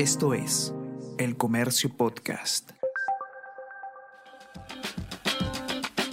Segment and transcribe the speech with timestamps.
[0.00, 0.72] Esto es
[1.18, 2.70] El Comercio Podcast.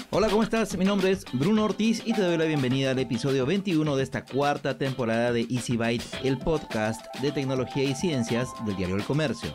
[0.09, 0.77] Hola, ¿cómo estás?
[0.77, 4.25] Mi nombre es Bruno Ortiz y te doy la bienvenida al episodio 21 de esta
[4.25, 9.53] cuarta temporada de Easy Byte, el podcast de tecnología y ciencias del diario El Comercio.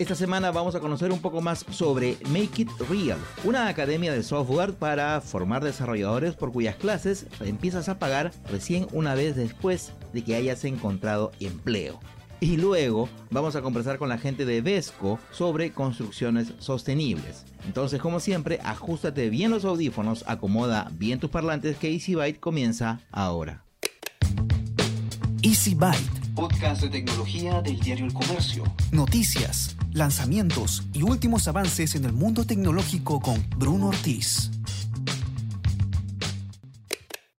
[0.00, 4.24] Esta semana vamos a conocer un poco más sobre Make It Real, una academia de
[4.24, 10.24] software para formar desarrolladores por cuyas clases empiezas a pagar recién una vez después de
[10.24, 12.00] que hayas encontrado empleo.
[12.42, 17.44] Y luego vamos a conversar con la gente de Vesco sobre construcciones sostenibles.
[17.66, 23.00] Entonces, como siempre, ajustate bien los audífonos, acomoda bien tus parlantes que Easy Byte comienza
[23.12, 23.64] ahora.
[25.42, 26.34] Easy Byte.
[26.34, 28.64] Podcast de tecnología del diario El Comercio.
[28.90, 34.50] Noticias, lanzamientos y últimos avances en el mundo tecnológico con Bruno Ortiz.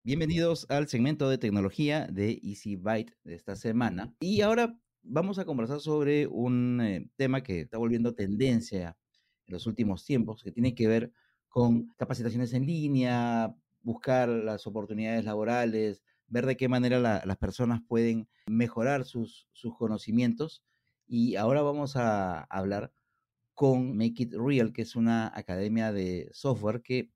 [0.06, 4.14] Bienvenidos al segmento de tecnología de Easy Byte de esta semana.
[4.20, 8.98] Y ahora vamos a conversar sobre un eh, tema que está volviendo tendencia
[9.46, 11.12] en los últimos tiempos, que tiene que ver
[11.50, 18.28] con capacitaciones en línea, buscar las oportunidades laborales, ver de qué manera las personas pueden
[18.48, 20.64] mejorar sus, sus conocimientos.
[21.06, 22.92] Y ahora vamos a hablar
[23.54, 27.12] con Make It Real, que es una academia de software que,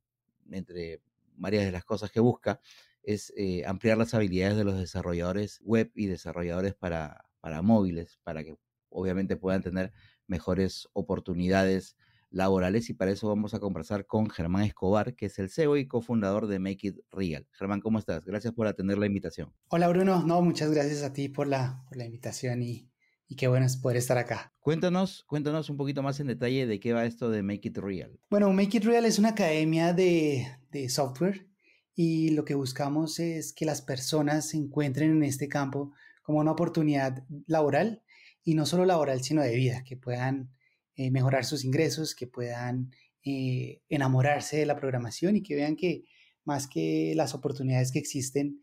[0.51, 1.01] entre
[1.35, 2.59] varias de las cosas que busca,
[3.01, 8.43] es eh, ampliar las habilidades de los desarrolladores web y desarrolladores para, para móviles, para
[8.43, 8.57] que
[8.89, 9.93] obviamente puedan tener
[10.27, 11.95] mejores oportunidades
[12.29, 15.87] laborales y para eso vamos a conversar con Germán Escobar, que es el CEO y
[15.87, 17.47] cofundador de Make It Real.
[17.53, 18.25] Germán, ¿cómo estás?
[18.25, 19.53] Gracias por atender la invitación.
[19.69, 22.91] Hola Bruno, no, muchas gracias a ti por la, por la invitación y,
[23.29, 24.53] y qué bueno es poder estar acá.
[24.59, 28.19] Cuéntanos, cuéntanos un poquito más en detalle de qué va esto de Make It Real.
[28.29, 31.47] Bueno, Make It Real es una academia de, de software
[31.95, 35.93] y lo que buscamos es que las personas se encuentren en este campo
[36.27, 38.03] como una oportunidad laboral
[38.43, 40.51] y no solo laboral, sino de vida, que puedan
[40.97, 42.91] eh, mejorar sus ingresos, que puedan
[43.23, 46.03] eh, enamorarse de la programación y que vean que
[46.43, 48.61] más que las oportunidades que existen,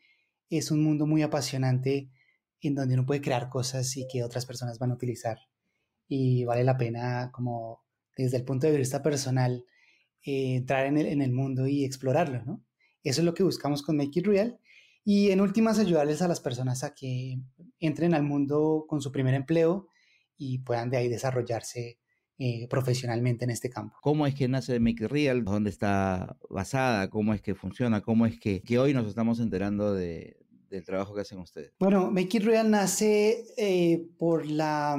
[0.51, 2.11] es un mundo muy apasionante
[2.61, 5.39] en donde uno puede crear cosas y que otras personas van a utilizar.
[6.07, 7.83] Y vale la pena como
[8.15, 9.65] desde el punto de vista personal
[10.23, 12.63] eh, entrar en el, en el mundo y explorarlo, ¿no?
[13.03, 14.61] Eso es lo que buscamos con Make It Real
[15.05, 17.39] y en últimas ayudarles a las personas a que
[17.79, 19.89] entren al mundo con su primer empleo
[20.37, 21.99] y puedan de ahí desarrollarse
[22.39, 23.97] eh, profesionalmente en este campo.
[24.03, 25.45] ¿Cómo es que nace Make It Real?
[25.45, 27.09] ¿Dónde está basada?
[27.11, 28.01] ¿Cómo es que funciona?
[28.01, 30.39] ¿Cómo es que, que hoy nos estamos enterando de,
[30.69, 31.75] del trabajo que hacen ustedes?
[31.79, 34.99] Bueno, Make It Real nace eh, por, la,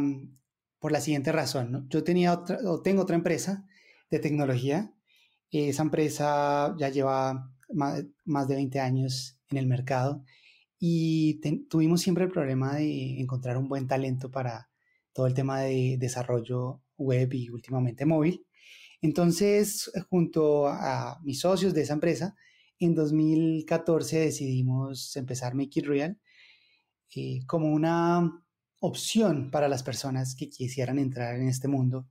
[0.79, 1.88] por la siguiente razón.
[1.89, 3.67] Yo tenía otra, o tengo otra empresa
[4.09, 4.94] de tecnología.
[5.51, 10.23] Esa empresa ya lleva más, de 20 años en el mercado
[10.79, 11.39] y
[11.69, 14.69] tuvimos siempre el problema de encontrar un buen talento para
[15.13, 18.45] todo el tema de desarrollo web y últimamente móvil.
[19.01, 22.35] Entonces, junto a mis socios de esa empresa,
[22.79, 26.19] en 2014 decidimos empezar Make It Real
[27.15, 28.43] eh, como una
[28.81, 32.07] opción para las personas que quisieran entrar en este mundo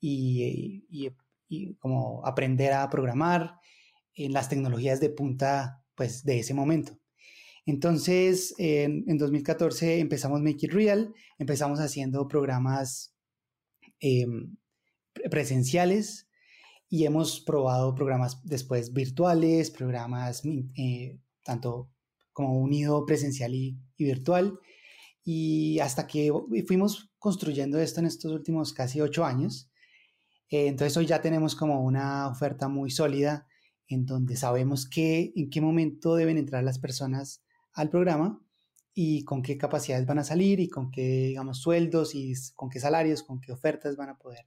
[0.00, 1.10] y, y,
[1.48, 3.58] y como aprender a programar
[4.14, 6.98] en las tecnologías de punta pues de ese momento.
[7.66, 13.14] Entonces, en, 2014 empezamos Make It Real, empezamos haciendo programas
[14.00, 14.56] em,
[15.30, 16.28] presenciales
[16.88, 20.42] y hemos probado programas después virtuales, programas
[20.76, 21.90] eh, tanto
[22.32, 24.58] como unido presencial y, virtual.
[25.24, 26.30] Y hasta que
[26.66, 29.70] fuimos construyendo esto en estos últimos casi ocho años,
[30.50, 33.48] eh, entonces hoy ya tenemos como una oferta muy sólida
[33.88, 38.40] en donde sabemos que, en qué momento deben entrar las personas al programa
[38.94, 42.80] y con qué capacidades van a salir y con qué, digamos, sueldos y con qué
[42.80, 44.46] salarios, con qué ofertas van a poder,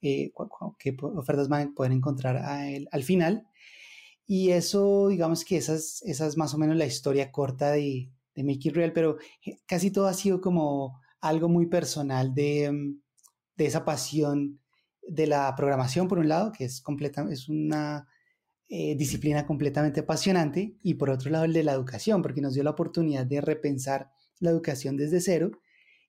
[0.00, 0.32] eh,
[0.78, 3.46] qué ofertas van a poder encontrar al final.
[4.26, 8.10] Y eso, digamos que esa es, esa es más o menos la historia corta de,
[8.34, 9.16] de It Real, pero
[9.66, 13.00] casi todo ha sido como algo muy personal de, mm,
[13.56, 14.60] de esa pasión
[15.06, 18.06] de la programación, por un lado, que es completa, es una
[18.74, 22.62] eh, disciplina completamente apasionante, y por otro lado el de la educación, porque nos dio
[22.62, 24.10] la oportunidad de repensar
[24.40, 25.50] la educación desde cero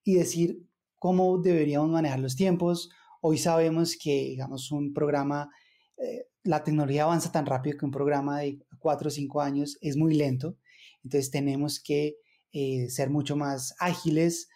[0.01, 0.65] y decir
[0.97, 2.89] cómo deberíamos manejar los tiempos.
[3.19, 5.49] Hoy sabemos que, digamos, un programa,
[5.97, 9.97] eh, la tecnología avanza tan rápido que un programa de cuatro o cinco años es
[9.97, 10.55] muy lento,
[11.03, 12.15] entonces tenemos que
[12.53, 14.47] eh, ser mucho más ágiles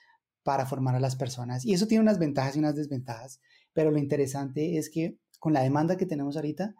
[0.43, 1.65] para formar a las personas.
[1.65, 3.41] Y eso tiene unas ventajas y unas desventajas,
[3.73, 6.73] pero lo interesante es que con la demanda que tenemos ahorita,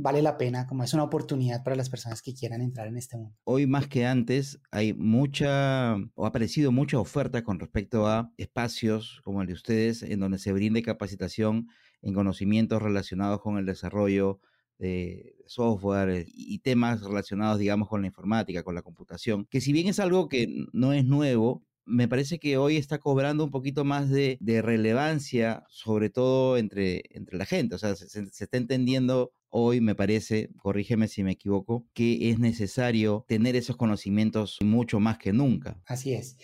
[0.00, 3.16] vale la pena, como es una oportunidad para las personas que quieran entrar en este
[3.16, 3.36] mundo.
[3.44, 9.20] Hoy más que antes hay mucha o ha aparecido mucha oferta con respecto a espacios
[9.24, 11.66] como el de ustedes en donde se brinde capacitación
[12.00, 14.40] en conocimientos relacionados con el desarrollo
[14.78, 19.88] de software y temas relacionados, digamos, con la informática, con la computación, que si bien
[19.88, 24.10] es algo que no es nuevo, me parece que hoy está cobrando un poquito más
[24.10, 27.74] de, relevancia, sobre todo entre, entre la gente.
[27.74, 33.24] O sea, se, está entendiendo hoy, me parece, corrígeme si me equivoco, que es necesario
[33.26, 35.80] tener esos conocimientos mucho más que nunca.
[35.86, 36.36] Así es.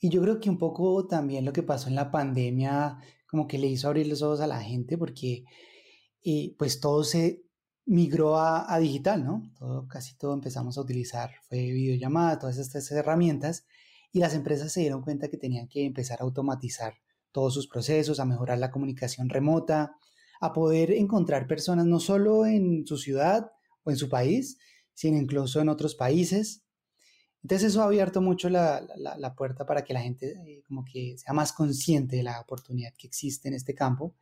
[0.00, 2.98] Y yo creo que un poco también lo que pasó en la pandemia,
[3.28, 5.44] como que le hizo abrir los ojos a la gente, porque
[6.24, 7.42] eh, pues todo se
[7.86, 9.50] migró a, digital, ¿no?
[9.58, 13.64] Todo, casi todo empezamos a utilizar, fue videollamada, todas estas herramientas
[14.12, 16.94] y las empresas se dieron cuenta que tenían que empezar a automatizar
[17.32, 19.96] todos sus procesos, a mejorar la comunicación remota,
[20.40, 23.50] a poder encontrar personas no solo en su ciudad
[23.84, 24.58] o en su país,
[24.94, 26.64] sino incluso en otros países.
[27.42, 31.32] Entonces eso ha abierto mucho la, puerta para que la gente eh, como que sea
[31.32, 34.14] más consciente de la oportunidad que existe en este campo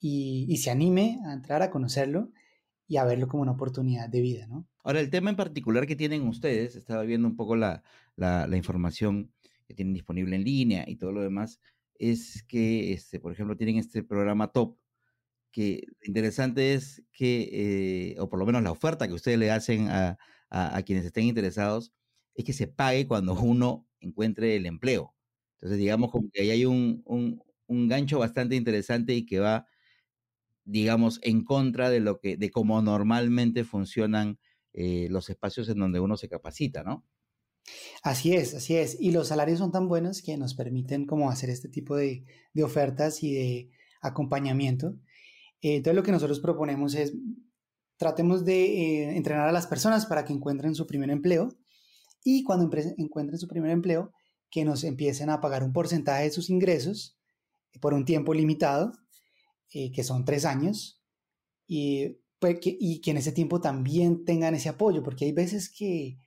[0.00, 2.30] y, y se anime a entrar a conocerlo
[2.86, 4.66] y a verlo como una oportunidad de vida, ¿no?
[4.84, 7.82] Ahora, el tema en particular que tienen ustedes, estaba viendo un poco la,
[8.56, 9.32] información
[9.66, 11.60] que tienen disponible en línea y todo lo demás,
[11.98, 14.76] es que, este, por ejemplo, tienen este programa top,
[15.52, 19.88] que interesante es que, eh, o por lo menos la oferta que ustedes le hacen
[19.90, 20.18] a,
[20.84, 21.92] quienes estén interesados,
[22.34, 25.14] es que se pague cuando uno encuentre el empleo.
[25.56, 27.02] Entonces, digamos como que ahí hay un,
[27.66, 29.66] un gancho bastante interesante y que va
[30.64, 34.38] digamos, en contra de lo que, de cómo normalmente funcionan
[34.72, 37.04] eh, los espacios en donde uno se capacita, ¿no?
[38.02, 38.96] Así es, así es.
[39.00, 42.24] Y los salarios son tan buenos que nos permiten como hacer este tipo de,
[42.62, 43.70] ofertas y de
[44.00, 44.96] acompañamiento.
[45.60, 47.14] Eh, entonces lo que nosotros proponemos es,
[47.96, 51.56] tratemos de eh, entrenar a las personas para que encuentren su primer empleo
[52.24, 54.12] y cuando encuentren su primer empleo,
[54.50, 57.16] que nos empiecen a pagar un porcentaje de sus ingresos
[57.80, 58.92] por un tiempo limitado
[59.72, 61.02] eh, que son tres años,
[61.66, 65.70] y, pues, que, y que en ese tiempo también tengan ese apoyo, porque hay veces
[65.70, 66.18] que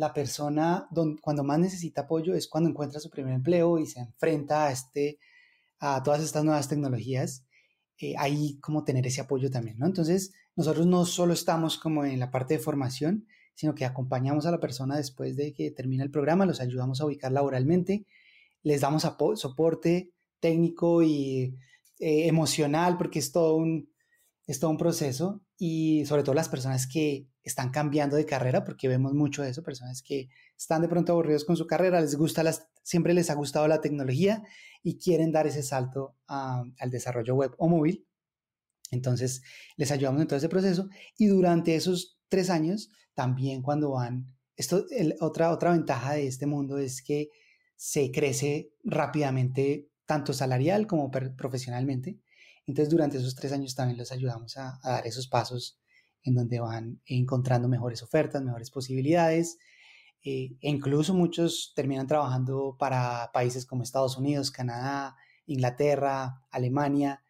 [0.00, 0.88] la persona
[1.20, 5.18] cuando más necesita apoyo es cuando encuentra su primer empleo y se enfrenta a, este,
[5.78, 7.44] a todas estas nuevas tecnologías.
[7.98, 9.84] Eh, ahí como tener ese apoyo también, ¿no?
[9.84, 14.50] Entonces, nosotros no solo estamos como en la parte de formación, sino que acompañamos a
[14.50, 18.06] la persona después de que termina el programa, los ayudamos a ubicar laboralmente,
[18.62, 21.58] les damos soporte técnico y
[21.98, 23.89] eh, emocional, porque es todo, un,
[24.46, 28.88] es todo un proceso, y sobre todo las personas que están cambiando de carrera, porque
[28.88, 32.68] vemos mucho eso, personas que están de pronto aburridos con su carrera, les gusta las,
[32.82, 34.42] siempre les ha gustado la tecnología
[34.82, 38.06] y quieren dar ese salto al desarrollo web o móvil.
[38.90, 39.42] Entonces,
[39.76, 44.84] les ayudamos en todo ese proceso y durante esos tres años, también cuando van, esto,
[45.20, 47.28] otra, otra ventaja de este mundo es que
[47.76, 52.18] se crece rápidamente tanto salarial como profesionalmente.
[52.70, 55.80] Entonces, durante esos tres años también los ayudamos a, dar esos pasos
[56.22, 59.58] en donde van encontrando mejores ofertas, mejores posibilidades.
[60.22, 67.24] Eh, e incluso muchos terminan trabajando para países como Estados Unidos, Canadá, Inglaterra, Alemania.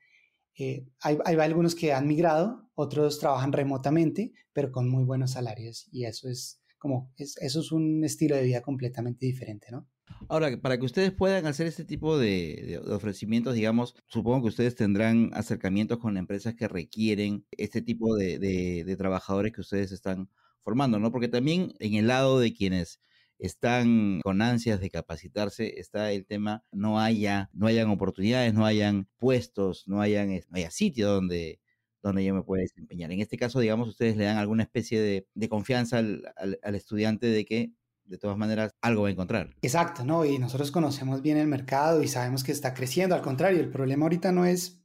[0.59, 5.89] Eh, hay, hay, algunos que han migrado, otros trabajan remotamente, pero con muy buenos salarios.
[5.91, 9.89] Y eso es como, eso es un estilo de vida completamente diferente, ¿no?
[10.29, 15.31] Ahora, para que ustedes puedan hacer este tipo de, ofrecimientos, digamos, supongo que ustedes tendrán
[15.35, 20.29] acercamientos con empresas que requieren este tipo de, trabajadores que ustedes están
[20.63, 21.11] formando, ¿no?
[21.11, 23.01] Porque también en el lado de quienes
[23.39, 29.09] están con ansias de capacitarse, está el tema, no haya, no hayan oportunidades, no hayan
[29.17, 31.59] puestos, no hayan, no haya sitio donde,
[32.03, 33.11] donde yo me pueda desempeñar.
[33.13, 37.73] En este caso, digamos, ustedes le dan alguna especie de, confianza al, estudiante de que
[38.11, 39.55] de todas maneras algo va a encontrar.
[39.63, 40.25] Exacto, ¿no?
[40.25, 43.15] Y nosotros conocemos bien el mercado y sabemos que está creciendo.
[43.15, 44.83] Al contrario, el problema ahorita no es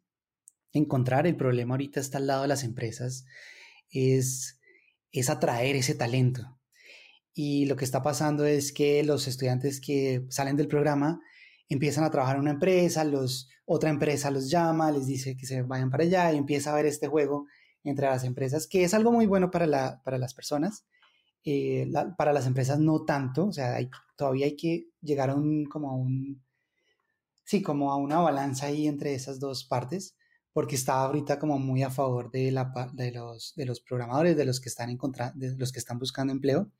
[0.74, 3.26] encontrar, el problema ahorita está al lado de las empresas,
[3.90, 4.60] es,
[5.12, 6.60] es atraer ese talento.
[7.34, 11.20] Y lo que está pasando es que los estudiantes que salen del programa
[11.68, 15.64] empiezan a trabajar en una empresa, los, otra empresa los llama, les dice que se
[15.64, 17.48] vayan para allá y empieza a ver este juego
[17.84, 20.86] entre las empresas, que es algo muy bueno para, la, para las personas,
[21.46, 21.88] eh,
[22.18, 23.78] para las empresas no tanto, o sea,
[24.16, 26.44] todavía hay que llegar a un, como a un,
[27.44, 30.16] sí, como a una balanza ahí entre esas dos partes,
[30.54, 36.34] porque está ahorita como muy a favor de, los, programadores, de los que están buscando
[36.34, 36.72] empleo.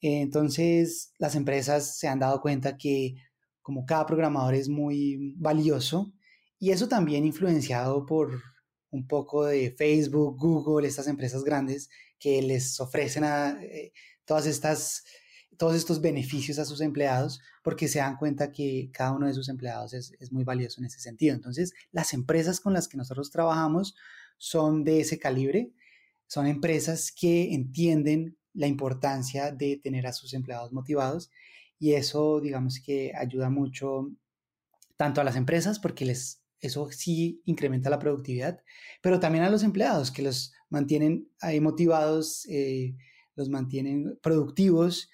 [0.00, 3.14] entonces, las empresas se han dado cuenta que
[3.62, 6.12] como cada programador es muy valioso,
[6.58, 8.42] y eso también influenciado por,
[8.90, 11.88] un poco de Facebook, Google, estas empresas grandes
[12.18, 13.92] que les ofrecen a, eh,
[14.24, 15.04] todas estas,
[15.56, 19.48] todos estos beneficios a sus empleados porque se dan cuenta que cada uno de sus
[19.48, 21.34] empleados es, es muy valioso en ese sentido.
[21.34, 23.94] Entonces, las empresas con las que nosotros trabajamos
[24.36, 25.72] son de ese calibre,
[26.26, 31.30] son empresas que entienden la importancia de tener a sus empleados motivados
[31.78, 34.10] y eso, digamos que ayuda mucho
[34.96, 38.60] tanto a las empresas porque les eso sí incrementa la productividad,
[39.00, 41.28] pero también a los empleados que los mantienen
[41.60, 42.96] motivados, eh,
[43.34, 45.08] los mantienen productivos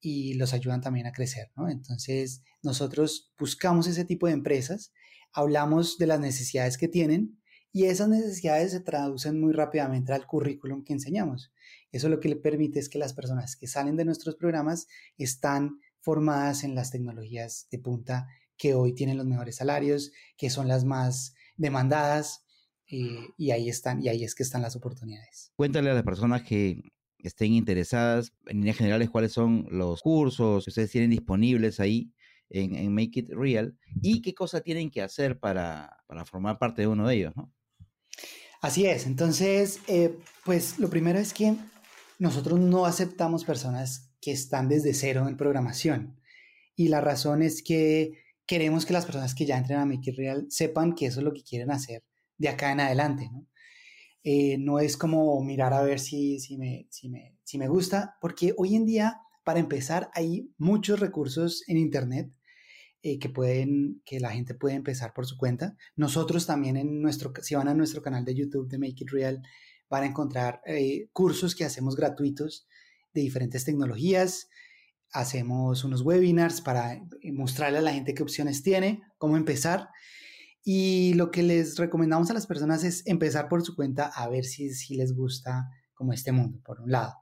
[0.00, 1.68] y los ayudan también a crecer, ¿no?
[1.68, 4.92] Entonces, nosotros buscamos ese tipo de empresas,
[5.32, 7.40] hablamos de las necesidades que tienen
[7.72, 11.52] y esas necesidades se traducen muy rápidamente al currículum que enseñamos.
[11.92, 15.78] Eso lo que le permite es que las personas que salen de nuestros programas están
[16.00, 18.26] formadas en las tecnologías de punta
[18.60, 22.44] que hoy tienen los mejores salarios, que son las más demandadas,
[22.88, 25.50] eh, y ahí están, y ahí es que están las oportunidades.
[25.56, 26.82] Cuéntale a las personas que
[27.18, 32.12] estén interesadas, en líneas generales, cuáles son los cursos que ustedes tienen disponibles ahí
[32.50, 36.88] en, Make It Real y qué cosa tienen que hacer para, para formar parte de
[36.88, 37.50] uno de ellos, ¿no?
[38.60, 41.54] Así es, entonces, eh, pues lo primero es que
[42.18, 46.20] nosotros no aceptamos personas que están desde cero en programación.
[46.76, 48.18] Y la razón es que
[48.50, 51.24] queremos que las personas que ya entren a Make It Real sepan que eso es
[51.24, 52.02] lo que quieren hacer
[52.36, 53.46] de acá en adelante, ¿no?
[54.24, 59.20] Eh, no es como mirar a ver si, si, me, gusta, porque hoy en día,
[59.44, 62.32] para empezar, hay muchos recursos en Internet
[63.02, 65.76] eh, que pueden, que la gente puede empezar por su cuenta.
[65.94, 69.42] Nosotros también en nuestro, si van a nuestro canal de YouTube de Make It Real,
[69.88, 72.66] van a encontrar eh, cursos que hacemos gratuitos
[73.14, 74.48] de diferentes tecnologías.
[75.12, 79.88] Hacemos unos webinars para eh, mostrarle a la gente qué opciones tiene, cómo empezar.
[80.62, 84.44] Y lo que les recomendamos a las personas es empezar por su cuenta a ver
[84.44, 87.14] si, si les gusta como este mundo, por un lado.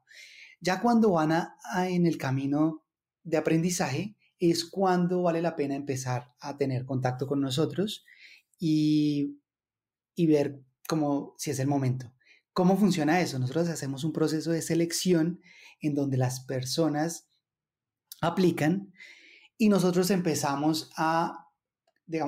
[0.60, 1.56] Ya cuando van a
[1.88, 2.84] en el camino
[3.22, 8.04] de aprendizaje, es cuando vale la pena empezar a tener contacto con nosotros
[8.58, 9.40] y,
[10.14, 12.12] y ver cómo, si es el momento.
[12.52, 13.38] ¿Cómo funciona eso?
[13.38, 15.40] Nosotros hacemos un proceso de selección
[15.80, 17.27] en donde las personas
[18.20, 18.92] aplican
[19.56, 21.46] y nosotros empezamos a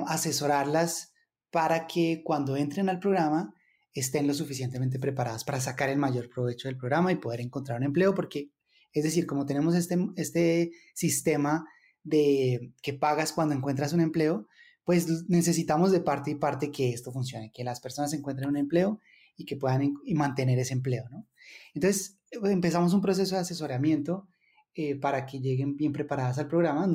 [0.07, 1.13] asesorarlas
[1.49, 3.53] para que cuando entren al programa
[3.93, 7.85] estén lo suficientemente preparadas para sacar el mayor provecho del programa y poder encontrar un
[7.85, 8.51] empleo, porque
[8.93, 11.65] es decir, como tenemos este, este sistema
[12.03, 14.47] de que pagas cuando encuentras un empleo,
[14.83, 18.99] pues necesitamos de parte y parte que esto funcione, que las personas encuentren un empleo
[19.35, 21.27] y que puedan mantener ese empleo, ¿no?
[21.73, 24.27] Entonces, empezamos un proceso de asesoramiento
[24.75, 26.87] eh, para que lleguen bien preparadas al programa.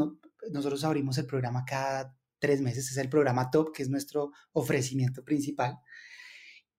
[0.53, 5.25] nosotros abrimos el programa cada tres meses, es el programa TOP, que es nuestro ofrecimiento
[5.25, 5.79] principal.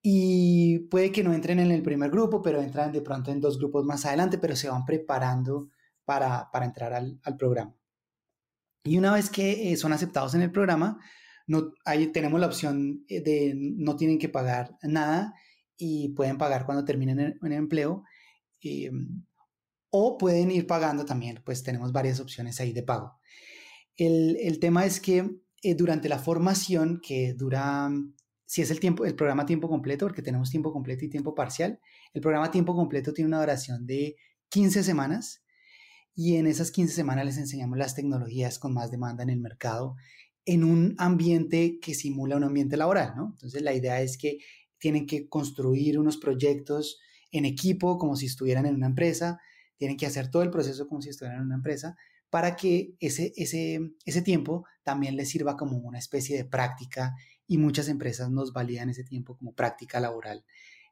[0.01, 3.57] Y puede que no entren en el primer grupo, pero entran de pronto en dos
[3.57, 5.69] grupos más adelante, pero se van preparando
[6.05, 7.75] para, para entrar al, al programa.
[8.87, 10.99] Y una vez que eh, son aceptados en el programa,
[11.47, 15.33] no, ahí tenemos la opción eh, de no tienen que pagar nada
[15.77, 18.03] y pueden pagar cuando terminen el, empleo.
[18.61, 18.91] Eh,
[19.89, 23.19] o pueden ir pagando también, pues tenemos varias opciones ahí de pago.
[23.95, 25.39] El, el tema es que
[25.75, 27.89] durante la formación, que dura,
[28.45, 31.79] si es el, tiempo, el programa tiempo completo, porque tenemos tiempo completo y tiempo parcial,
[32.13, 34.15] el programa tiempo completo tiene una duración de
[34.49, 35.43] 15 semanas
[36.15, 39.95] y en esas 15 semanas les enseñamos las tecnologías con más demanda en el mercado
[40.45, 43.31] en un ambiente que simula un ambiente laboral, ¿no?
[43.33, 44.37] Entonces la idea es que
[44.79, 46.99] tienen que construir unos proyectos
[47.31, 49.41] en equipo como si estuvieran en una empresa,
[49.77, 51.95] tienen que hacer todo el proceso como si estuvieran en una empresa
[52.29, 57.15] para que ese, ese, ese tiempo también les sirva como una especie de práctica
[57.47, 60.43] y muchas empresas nos validan ese tiempo como práctica laboral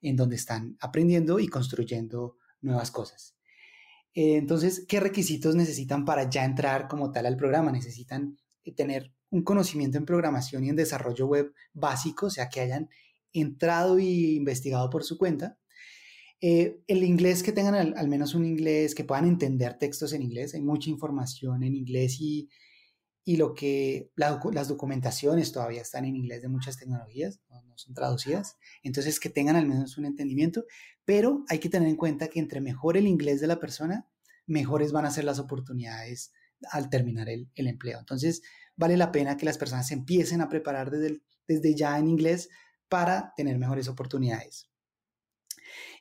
[0.02, 3.36] en donde están aprendiendo y construyendo nuevas cosas.
[4.14, 7.72] Eh, entonces, ¿qué requisitos necesitan para ya entrar como tal al programa?
[7.72, 12.62] Necesitan eh, tener un conocimiento en programación y en desarrollo web básico, o sea, que
[12.62, 12.90] hayan
[13.34, 15.58] entrado y investigado por su cuenta.
[16.42, 20.54] Eh, el inglés, que tengan al, menos un inglés, que puedan entender textos en inglés.
[20.54, 22.50] Hay mucha información en inglés y,
[23.24, 28.58] y lo que las documentaciones todavía están en inglés de muchas tecnologías, no, son traducidas.
[28.84, 30.66] Entonces, que tengan al menos un entendimiento.
[31.06, 34.08] Pero hay que tener en cuenta que entre mejor el inglés de la persona,
[34.48, 36.32] mejores van a ser las oportunidades
[36.72, 38.00] al terminar el, empleo.
[38.00, 38.42] Entonces,
[38.76, 42.50] vale la pena que las personas empiecen a preparar desde, desde ya en inglés
[42.90, 44.70] para tener mejores oportunidades.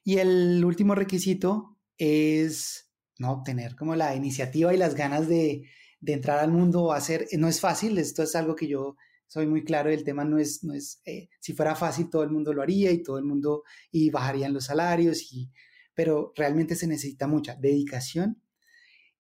[0.02, 5.69] Y el último requisito es no tener como la iniciativa y las ganas de,
[6.07, 7.26] entrar al mundo hacer.
[7.38, 10.62] No es fácil, esto es algo que yo soy muy claro, el tema no es,
[10.62, 13.64] no es eh, si fuera fácil todo el mundo lo haría y todo el mundo
[13.90, 15.50] y bajarían los salarios, y,
[15.95, 18.43] pero realmente se necesita mucha dedicación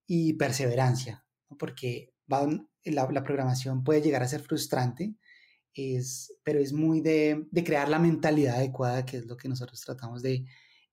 [0.06, 1.24] y perseverancia,
[1.58, 2.12] porque
[2.84, 5.14] la, programación puede llegar a ser frustrante,
[5.74, 10.22] es, pero es muy de, crear la mentalidad adecuada, que es lo que nosotros tratamos
[10.22, 10.44] de eh,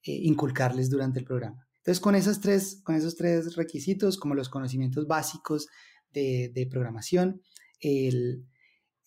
[0.03, 1.67] inculcarles durante el programa.
[1.77, 5.67] Entonces, con esos tres, con esos tres requisitos, como los conocimientos básicos
[6.11, 7.41] de, de programación,
[7.79, 8.45] el,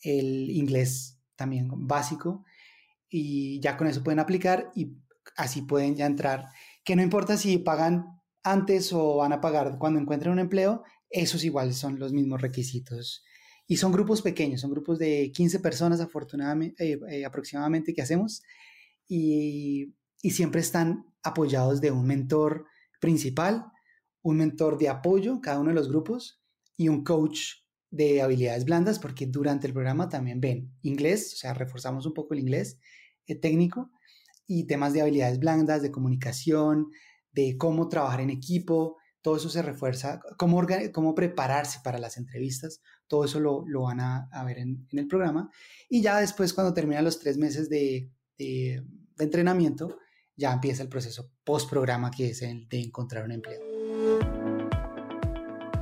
[0.00, 2.44] el inglés también básico
[3.08, 4.96] y ya con eso pueden aplicar y
[5.36, 6.46] así pueden ya entrar.
[6.84, 8.06] Que no importa si pagan
[8.42, 13.24] antes o van a pagar cuando encuentren un empleo, esos iguales son los mismos requisitos.
[13.66, 18.42] Y son grupos pequeños, son grupos de 15 personas afortunadamente, eh, eh, aproximadamente que hacemos
[19.08, 22.66] y, y siempre están apoyados de un mentor
[23.00, 23.64] principal,
[24.22, 26.42] un mentor de apoyo, cada uno de los grupos,
[26.76, 27.40] y un coach
[27.90, 32.34] de habilidades blandas, porque durante el programa también ven inglés, o sea, reforzamos un poco
[32.34, 32.80] el inglés
[33.26, 33.90] eh, técnico
[34.46, 36.90] y temas de habilidades blandas, de comunicación,
[37.32, 42.82] de cómo trabajar en equipo, todo eso se refuerza, cómo, cómo prepararse para las entrevistas,
[43.08, 45.50] todo eso lo, lo van a, ver en, en, el programa.
[45.88, 48.84] Y ya después, cuando terminan los tres meses de, de,
[49.16, 49.96] de entrenamiento,
[50.36, 53.62] ya empieza el proceso post-programa, que es el de encontrar un empleo.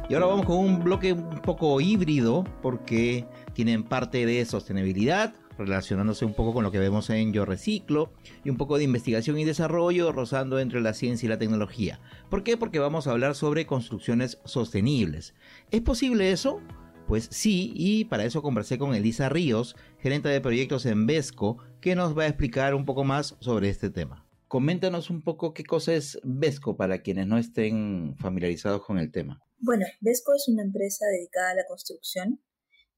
[0.08, 6.24] Y ahora vamos con un bloque un poco híbrido porque tienen parte de sostenibilidad, relacionándose
[6.24, 8.12] un poco con lo que vemos en Yo Reciclo,
[8.44, 12.00] y un poco de investigación y desarrollo, rozando entre la ciencia y la tecnología.
[12.30, 12.56] ¿Por qué?
[12.56, 15.34] Porque vamos a hablar sobre construcciones sostenibles.
[15.70, 16.60] ¿Es posible eso?
[17.06, 21.94] Pues sí, y para eso conversé con Elisa Ríos, gerente de proyectos en Vesco, que
[21.94, 24.26] nos va a explicar un poco más sobre este tema.
[24.48, 29.40] Coméntanos un poco qué cosa es Vesco para quienes no estén familiarizados con el tema.
[29.58, 32.40] Bueno, Vesco es una empresa dedicada a la construcción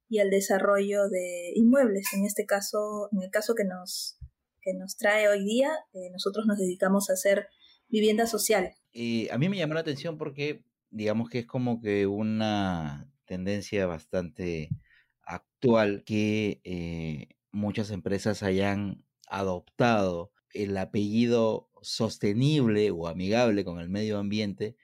[0.09, 2.13] y al desarrollo de inmuebles.
[2.13, 4.19] En este caso, en el caso que nos,
[4.61, 7.49] que nos trae hoy día, eh, nosotros nos dedicamos a hacer
[7.89, 8.75] vivienda social.
[8.93, 13.87] Y a mí me llamó la atención porque digamos que es como que una tendencia
[13.87, 14.69] bastante
[15.23, 24.19] actual que eh, muchas empresas hayan adoptado el apellido sostenible o amigable con el medio
[24.19, 24.77] ambiente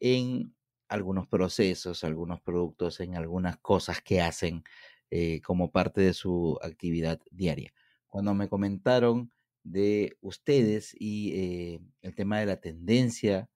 [0.00, 0.54] en
[0.88, 4.64] algunos procesos, algunos productos, en algunas cosas que hacen
[5.10, 7.72] eh, como parte de su actividad diaria.
[8.06, 9.32] Cuando me comentaron
[9.64, 13.50] de ustedes y eh, el tema de la tendencia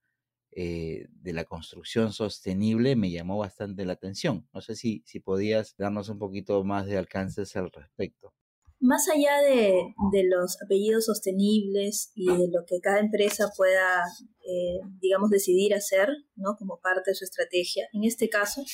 [0.53, 4.49] eh, de la construcción sostenible me llamó bastante la atención.
[4.53, 8.35] No sé si, si podías darnos un poquito más de alcances al respecto.
[8.83, 14.03] Más allá de, los apellidos sostenibles y de lo que cada empresa pueda,
[14.45, 16.57] eh, digamos, decidir hacer, ¿no?
[16.59, 18.65] Como parte de su estrategia, en este caso,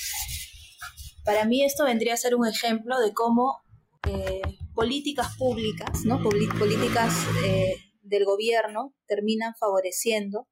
[1.26, 3.58] para mí esto vendría a ser un ejemplo de cómo
[4.08, 4.40] eh,
[4.74, 6.22] políticas públicas, ¿no?
[6.22, 10.48] políticas eh, del gobierno terminan favoreciendo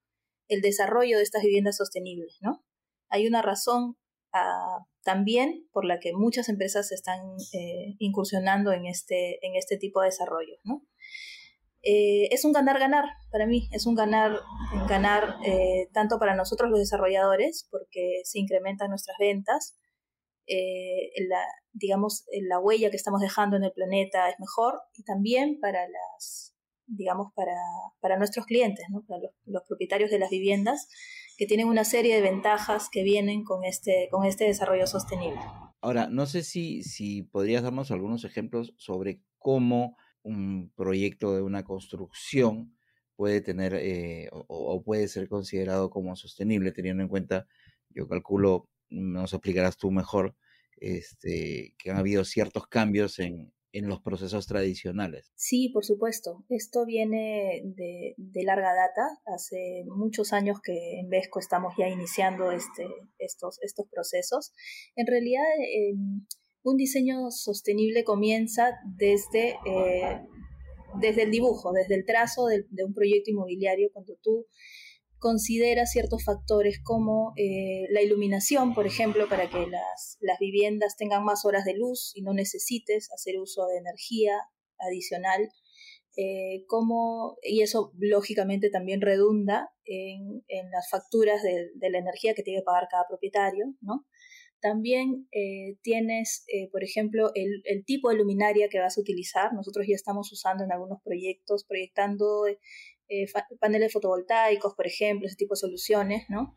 [0.49, 2.62] el desarrollo de estas viviendas sostenibles, ¿no?
[3.09, 3.97] Hay una razón
[5.07, 7.21] también por la que muchas empresas están
[7.53, 10.57] eh, incursionando en este, en este tipo de desarrollo.
[11.83, 14.40] Eh, es un ganar-ganar para mí, es un ganar,
[14.88, 19.79] ganar eh, tanto para nosotros los desarrolladores, porque se incrementan nuestras ventas,
[21.29, 21.42] la,
[21.73, 26.53] digamos, la huella que estamos dejando en el planeta es mejor, y también para las
[26.88, 27.57] digamos, para,
[28.01, 30.88] para nuestros clientes, para los propietarios de las viviendas,
[31.37, 35.40] que tienen una serie de ventajas que vienen con este, con este desarrollo sostenible.
[35.81, 41.62] Ahora, no sé si, si podrías darnos algunos ejemplos sobre cómo un proyecto de una
[41.62, 42.77] construcción
[43.14, 47.46] puede tener eh, o, puede ser considerado como sostenible, teniendo en cuenta,
[47.90, 50.37] yo calculo, nos explicarás tú mejor,
[50.77, 55.30] este, que han habido ciertos cambios en, en los procesos tradicionales.
[55.36, 56.44] Sí, por supuesto.
[56.48, 59.20] Esto viene de, larga data.
[59.26, 62.86] Hace muchos años que en Vesco estamos ya iniciando este,
[63.18, 63.58] estos,
[63.92, 64.54] procesos.
[64.94, 66.26] En realidad, em,
[66.62, 70.22] un diseño sostenible comienza desde, eh,
[71.00, 74.46] desde el dibujo, desde el trazo de, de un proyecto inmobiliario, cuando tú
[75.18, 81.24] considera ciertos factores como eh, la iluminación, por ejemplo, para que las, las, viviendas tengan
[81.24, 84.38] más horas de luz y no necesites hacer uso de energía
[84.79, 85.48] adicional.
[86.18, 92.35] Eh, como, y eso lógicamente también redunda en, en las facturas de, de, la energía
[92.35, 94.07] que tiene que pagar cada propietario, ¿no?
[94.59, 99.52] También eh, tienes, por ejemplo, el, el, tipo de luminaria que vas a utilizar.
[99.52, 102.46] Nosotros ya estamos usando en algunos proyectos, proyectando
[103.09, 103.27] eh,
[103.61, 106.57] paneles fotovoltaicos, por ejemplo, ese tipo de soluciones, ¿no?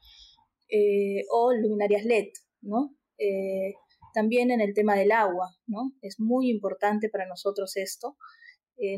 [0.70, 2.30] Eh, o luminarias LED,
[2.62, 2.96] ¿no?
[3.18, 3.74] Eh,
[4.14, 5.92] También en el tema del agua, ¿no?
[6.02, 8.18] Es muy importante para nosotros esto.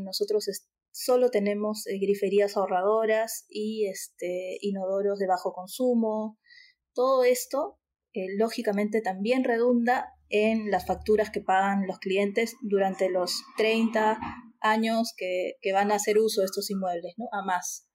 [0.03, 0.45] Nosotros
[0.91, 6.37] solo tenemos griferías ahorradoras y este, inodoros de bajo consumo.
[6.93, 7.79] Todo esto,
[8.37, 14.19] lógicamente, también redunda en las facturas que pagan los clientes durante los 30
[14.61, 17.25] años que, que van a hacer uso de estos inmuebles, ¿no?
[17.31, 17.87] A más.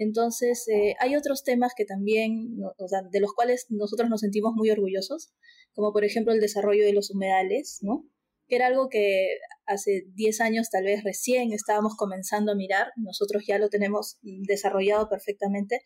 [0.00, 4.54] Entonces, eh, hay otros temas que también, o sea, de los cuales nosotros nos sentimos
[4.56, 5.30] muy orgullosos,
[5.74, 8.08] como por ejemplo el desarrollo de los humedales, ¿no?
[8.48, 13.44] Que era algo que hace 10 años tal vez recién estábamos comenzando a mirar, nosotros
[13.46, 15.82] ya lo tenemos desarrollado perfectamente,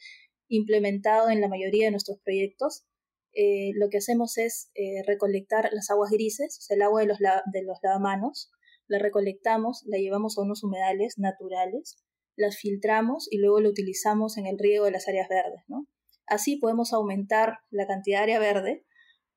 [0.46, 2.84] implementado en la mayoría de nuestros proyectos.
[3.32, 7.08] Eh, lo que hacemos es eh, recolectar las aguas grises, o sea, el agua de
[7.08, 8.52] los, de los lavamanos,
[8.94, 11.96] la recolectamos, la llevamos a unos humedales naturales,
[12.37, 15.62] las filtramos y luego lo utilizamos en el riego de las áreas verdes.
[15.66, 15.87] ¿no?
[16.26, 18.87] Así podemos aumentar la cantidad de área verde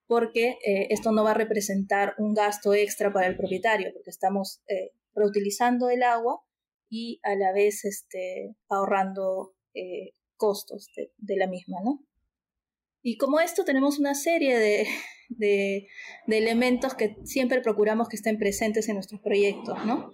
[0.06, 4.62] porque eh, esto no va a representar un gasto extra para el propietario, porque estamos
[4.67, 6.41] eh, reutilizando el agua
[6.89, 11.80] y a la vez este, ahorrando eh, costos de, de, la misma.
[11.84, 12.07] ¿no?
[13.10, 14.86] Y como esto tenemos una serie de,
[15.30, 15.88] de,
[16.28, 19.78] elementos que siempre procuramos que estén presentes en nuestros proyectos.
[19.86, 20.12] ¿no?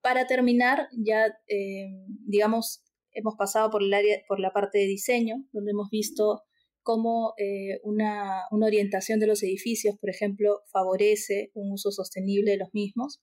[0.00, 1.90] Para terminar, ya, eh,
[2.26, 2.82] digamos,
[3.12, 6.40] hemos pasado por, el área, por la parte de diseño, donde hemos visto
[6.82, 12.56] cómo eh, una, una, orientación de los edificios, por ejemplo, favorece un uso sostenible de
[12.56, 13.20] los mismos,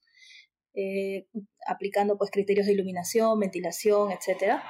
[0.76, 1.26] eh,
[1.68, 4.62] aplicando pues, criterios de iluminación, ventilación, etc.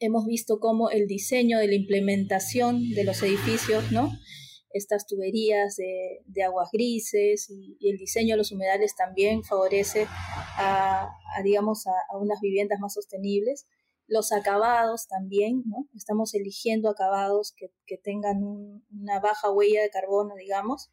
[0.00, 4.10] Hemos visto cómo el diseño de la implementación de los edificios, ¿no?
[4.72, 10.06] estas tuberías de, aguas grises y, el diseño de los humedales también favorece
[10.56, 11.10] a,
[11.44, 13.66] digamos, a, unas viviendas más sostenibles.
[14.06, 15.88] Los acabados también, ¿no?
[15.94, 20.90] Estamos eligiendo acabados que, tengan una baja huella de carbono, digamos.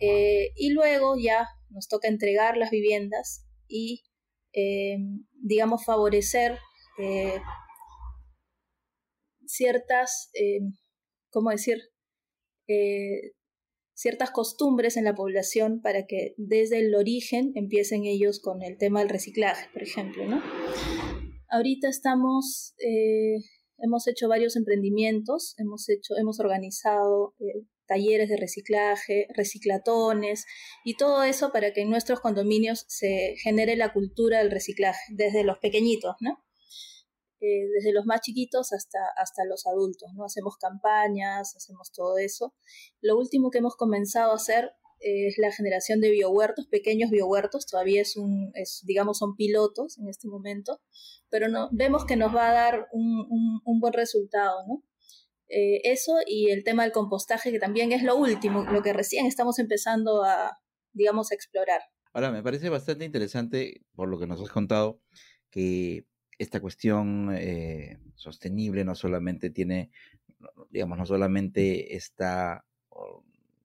[0.00, 4.02] Eh, y luego ya nos toca entregar las viviendas y,
[4.52, 4.96] eh,
[5.42, 6.58] digamos, favorecer
[6.98, 7.40] eh,
[9.50, 10.30] ciertas,
[11.30, 11.78] ¿cómo decir?
[12.72, 13.32] Eh,
[13.94, 19.00] ciertas costumbres en la población para que desde el origen empiecen ellos con el tema
[19.00, 20.40] del reciclaje, por ejemplo, ¿no?
[21.50, 23.38] Ahorita estamos, eh,
[23.78, 30.46] hemos hecho varios emprendimientos, hemos hecho, hemos organizado eh, talleres de reciclaje, reciclatones
[30.84, 35.44] y todo eso para que en nuestros condominios se genere la cultura del reciclaje desde
[35.44, 36.38] los pequeñitos, ¿no?
[37.40, 40.24] Eh, desde los más chiquitos hasta, hasta los adultos, ¿no?
[40.24, 42.54] Hacemos campañas, hacemos todo eso.
[43.00, 48.02] Lo último que hemos comenzado a hacer es la generación de biohuertos, pequeños biohuertos, todavía
[48.02, 50.80] es un, es, digamos, son pilotos en este momento,
[51.30, 54.82] pero no, vemos que nos va a dar un, un, buen resultado, ¿no?
[55.48, 59.26] Eh, eso y el tema del compostaje, que también es lo último, lo que recién
[59.26, 60.58] estamos empezando a,
[60.92, 61.80] digamos, a explorar.
[62.12, 65.00] Ahora, me parece bastante interesante, por lo que nos has contado,
[65.50, 66.06] que
[66.40, 69.90] esta cuestión eh, sostenible no solamente tiene,
[70.70, 72.64] digamos, no solamente está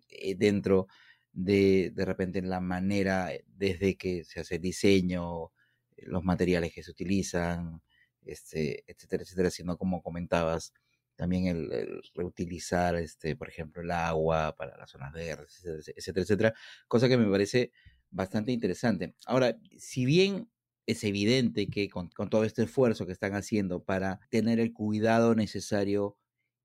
[0.10, 0.88] eh, dentro
[1.32, 5.54] de, de repente, en la manera eh, desde que se hace el diseño,
[6.00, 7.82] los materiales que se utilizan,
[8.26, 10.74] este, etcétera, etcétera, sino como comentabas,
[11.16, 15.64] también el, reutilizar, este, por ejemplo, el agua para las zonas verdes,
[15.96, 16.54] etcétera, etcétera,
[16.90, 17.72] cosa que me parece
[18.10, 19.16] bastante interesante.
[19.26, 20.50] Ahora, si bien
[20.88, 26.18] es evidente que con, todo este esfuerzo que están haciendo para tener el cuidado necesario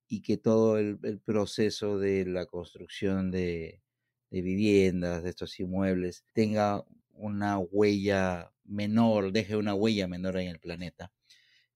[0.09, 3.83] y que todo el, proceso de la construcción de,
[4.31, 11.13] viviendas, de estos inmuebles, tenga una huella menor, deje una huella menor en el planeta.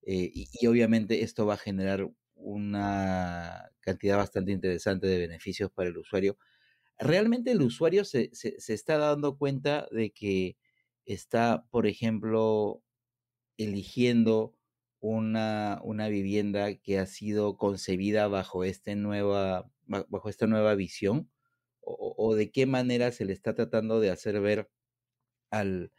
[0.02, 5.96] Eh, y, obviamente esto va a generar una cantidad bastante interesante de beneficios para el
[5.96, 6.36] usuario.
[6.98, 10.56] Realmente el usuario se está dando cuenta de que
[11.06, 12.82] está, por ejemplo,
[13.58, 14.54] eligiendo
[15.00, 21.30] una, una vivienda que ha sido concebida bajo, este nueva, bajo esta nueva visión?
[21.86, 24.70] O, de qué manera se le está tratando de hacer ver
[25.50, 25.92] al,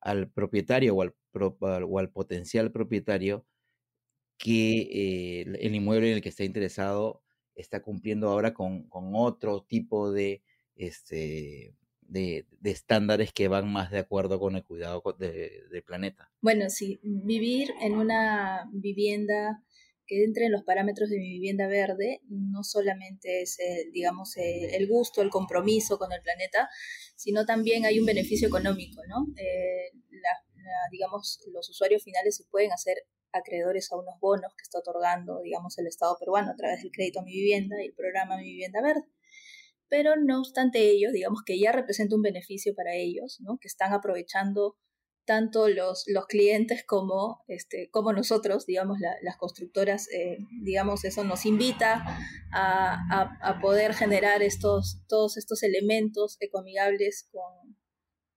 [0.00, 3.46] al propietario o al, o al, potencial propietario
[4.38, 7.22] que eh, el inmueble en el que está interesado
[7.54, 10.42] está cumpliendo ahora con, con otro tipo de,
[10.76, 11.74] este,
[12.12, 16.30] de, estándares que van más de acuerdo con el cuidado del planeta.
[16.40, 19.62] Bueno, sí, vivir en una vivienda
[20.06, 23.58] que entre en los parámetros de mi vivienda verde no solamente es,
[23.92, 26.68] digamos, el gusto, el compromiso con el planeta,
[27.16, 29.26] sino también hay un beneficio económico, ¿no?
[29.36, 29.90] Eh,
[30.90, 32.96] digamos, los usuarios finales se pueden hacer
[33.32, 37.20] acreedores a unos bonos que está otorgando, digamos, el Estado peruano a través del crédito
[37.20, 39.06] a mi vivienda y el programa Mi Vivienda Verde
[39.92, 43.58] pero no obstante ellos, digamos que ya representa un beneficio para ellos, ¿no?
[43.60, 44.78] que están aprovechando
[45.26, 51.44] tanto los, los clientes como, este, como nosotros, digamos, las constructoras, eh, digamos, eso nos
[51.44, 52.04] invita
[52.54, 57.71] a, a, poder generar estos, todos estos elementos ecoamigables con,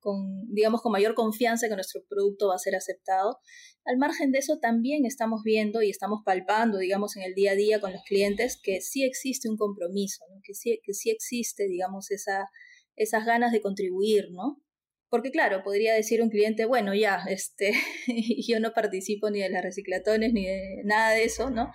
[0.05, 3.39] con, digamos, con mayor confianza que nuestro producto va a ser aceptado.
[3.85, 7.55] Al margen de eso, también estamos viendo y estamos palpando, digamos, en el día a
[7.55, 12.11] día con los clientes que sí existe un compromiso, que, sí, que sí existe, digamos,
[12.11, 12.51] esa,
[12.95, 14.61] esas ganas de contribuir, ¿no?
[15.09, 17.73] Porque claro, podría decir un cliente, bueno, ya, este,
[18.47, 21.71] yo no participo ni de las reciclatones ni de nada de eso, ¿no?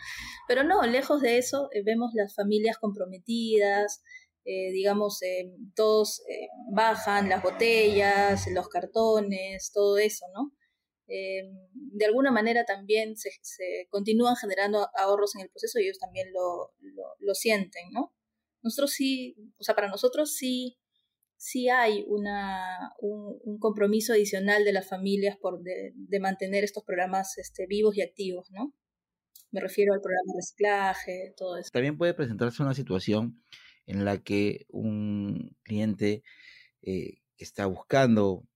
[0.47, 4.03] Pero no, lejos de eso, eh, vemos las familias comprometidas,
[4.51, 6.23] eh, digamos, eh, todos
[6.73, 10.53] bajan las botellas, los cartones, todo eso, ¿no?
[11.13, 13.31] de alguna manera también se,
[13.89, 16.73] continúan generando ahorros en el proceso y ellos también lo,
[17.19, 18.15] lo, sienten, ¿no?
[18.63, 20.79] Nosotros sí, o sea, para nosotros sí
[21.41, 27.67] sí hay una, un, compromiso adicional de las familias por de, mantener estos programas este,
[27.67, 28.75] vivos y activos, ¿no?
[29.51, 31.71] Me refiero al programa de reciclaje, todo eso.
[31.73, 33.43] También puede presentarse una situación
[33.91, 36.23] en la que un cliente
[36.83, 38.47] eh, que está buscando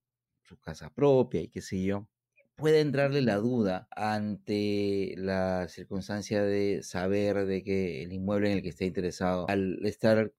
[0.42, 2.08] su casa propia y qué sé yo,
[2.56, 8.62] puede entrarle la duda ante la circunstancia de saber de que el inmueble en el
[8.62, 10.32] que está interesado, al estar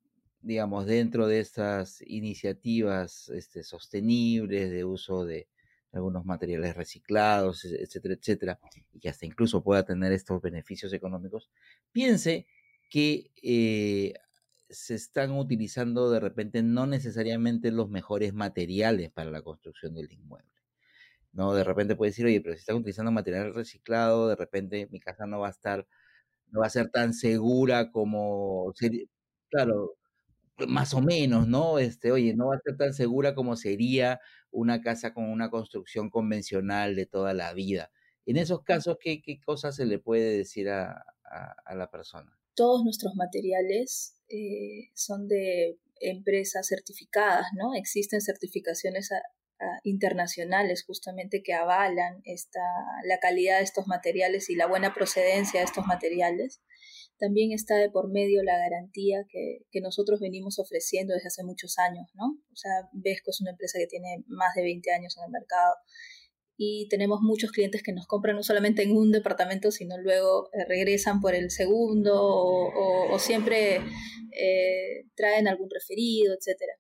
[0.46, 5.48] digamos, dentro de estas iniciativas este, sostenibles de uso de
[5.92, 8.60] algunos materiales reciclados, e, etcétera, etcétera,
[8.94, 11.50] y que hasta incluso pueda tener estos beneficios económicos,
[11.92, 12.46] piense
[12.92, 14.14] que eh,
[14.76, 20.52] se están utilizando de repente no necesariamente los mejores materiales para la construcción del inmueble.
[21.34, 21.54] ¿no?
[21.54, 25.28] De repente puede decir, oye, pero si están utilizando material reciclado, de repente mi casa
[25.28, 25.88] no va a estar,
[26.48, 28.74] no va a ser tan segura como,
[29.50, 29.98] claro,
[30.68, 31.80] más o menos, ¿no?
[31.80, 36.10] Este, oye, no va a ser tan segura como sería una casa con una construcción
[36.10, 37.92] convencional de toda la vida.
[38.26, 41.06] En esos casos, ¿qué, qué cosas se le puede decir a,
[41.66, 42.38] a, la persona?
[42.56, 47.74] Todos nuestros materiales eh, son de empresas certificadas, ¿no?
[47.76, 49.10] Existen certificaciones
[49.84, 52.60] internacionales justamente que avalan esta,
[53.06, 56.62] la calidad de estos materiales y la buena procedencia de estos materiales
[57.18, 62.10] también está de por medio la garantía que, nosotros venimos ofreciendo desde hace muchos años,
[62.16, 62.26] ¿no?
[62.52, 65.76] O sea, Vesco es una empresa que tiene más de 20 años en el mercado
[66.58, 70.66] y tenemos muchos clientes que nos compran no solamente en un departamento, sino luego eh,
[70.68, 76.74] regresan por el segundo o, siempre eh, traen algún referido, etcétera.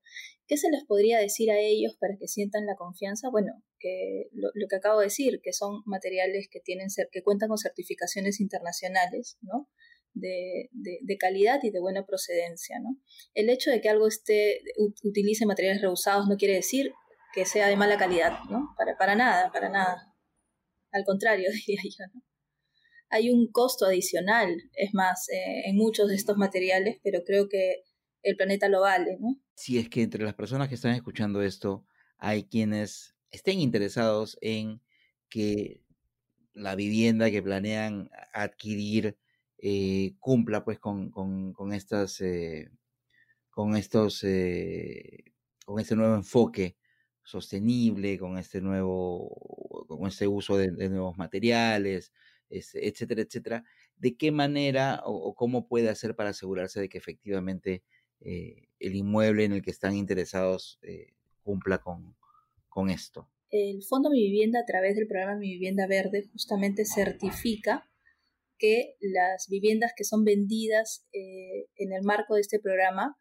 [0.48, 3.30] ¿Qué se les podría decir a ellos para que sientan la confianza?
[3.30, 7.58] Bueno, que lo, que acabo de decir, que son materiales que tienen que cuentan con
[7.58, 9.68] certificaciones internacionales, ¿no?
[10.16, 12.80] de, de, calidad y de buena procedencia.
[12.80, 12.98] ¿no?
[13.34, 14.62] El hecho de que algo esté,
[15.04, 16.94] utilice materiales reusados no quiere decir
[17.36, 18.74] que sea de mala calidad, ¿no?
[18.78, 20.16] Para, para nada, para nada.
[20.92, 22.06] Al contrario, diría yo.
[22.14, 22.22] ¿no?
[23.10, 27.84] Hay un costo adicional, es más, eh, en muchos de estos materiales, pero creo que
[28.24, 29.36] el planeta lo vale, ¿no?
[29.54, 31.86] Si es que entre las personas que están escuchando esto
[32.18, 34.82] hay quienes estén interesados en
[35.30, 35.84] que
[36.54, 39.18] la vivienda que planean adquirir
[39.60, 42.72] eh, cumpla pues con, con, estas, eh,
[43.52, 44.22] con estos,
[45.66, 46.78] con este nuevo enfoque
[47.26, 52.14] sostenible, con este nuevo, con este uso de, nuevos materiales,
[52.50, 53.64] etcétera, etcétera,
[53.98, 57.84] de qué manera o, cómo puede hacer para asegurarse de que efectivamente
[58.22, 60.80] el inmueble en el que están interesados
[61.44, 62.16] cumpla con,
[62.70, 63.30] con esto.
[63.50, 67.90] El Fondo Mi Vivienda a través del programa Mi Vivienda Verde justamente certifica
[68.58, 73.18] que las viviendas que son vendidas eh, en el marco de este programa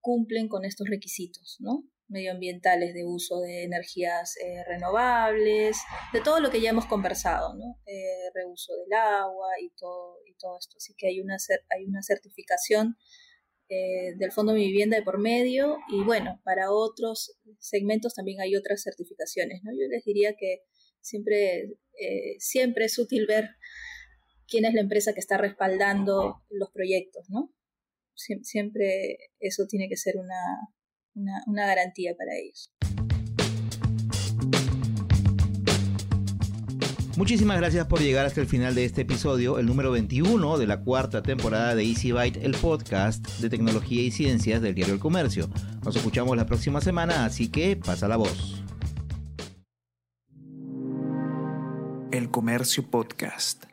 [0.00, 1.84] cumplen con estos requisitos, ¿no?
[2.12, 5.78] Medioambientales de uso de energías eh, renovables,
[6.12, 7.80] de todo lo que ya hemos conversado, ¿no?
[7.86, 10.76] Eh, reuso del agua y todo, y todo esto.
[10.76, 11.36] Así que hay una,
[11.70, 12.96] hay una certificación
[14.18, 18.54] del Fondo de Mi Vivienda de por medio y bueno, para otros segmentos también hay
[18.54, 19.62] otras certificaciones.
[19.64, 19.72] ¿no?
[19.72, 20.58] Yo les diría que
[21.00, 21.78] siempre,
[22.38, 23.48] siempre es útil ver
[24.46, 27.50] quién es la empresa que está respaldando los proyectos, ¿no?
[28.14, 30.16] siempre eso tiene que ser
[31.14, 32.70] una, una, garantía para ellos.
[37.16, 40.80] Muchísimas gracias por llegar hasta el final de este episodio, el número 21 de la
[40.80, 45.50] cuarta temporada de Easy Byte, el podcast de tecnología y ciencias del diario El Comercio.
[45.84, 48.62] Nos escuchamos la próxima semana, así que pasa la voz.
[52.12, 53.71] El Comercio Podcast.